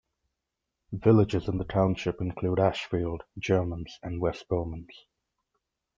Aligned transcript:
Villages 0.93 1.47
in 1.47 1.59
the 1.59 1.63
township 1.63 2.21
include 2.21 2.59
Ashfield, 2.59 3.21
Germans, 3.39 3.99
and 4.01 4.19
West 4.19 4.47
Bowmans. 4.49 4.89